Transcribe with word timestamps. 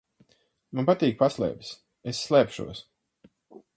Man 0.79 0.87
patīk 0.87 1.19
paslēpes. 1.19 1.73
Es 2.13 2.23
slēpšos. 2.31 2.85